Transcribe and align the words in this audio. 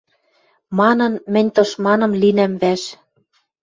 Манын, 0.79 1.13
мӹнь 1.33 1.49
тышманым 1.55 2.11
линӓм 2.21 2.53
вӓш. 2.61 2.83